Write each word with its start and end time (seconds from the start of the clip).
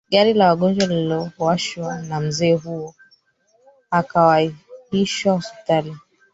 gari 0.11 0.33
la 0.33 0.47
wagonjwa 0.49 0.87
lililowashwa 0.87 2.01
na 2.01 2.19
mzee 2.19 2.53
huyo 2.53 2.93
akawahishwa 3.91 5.33
hospitali 5.33 5.95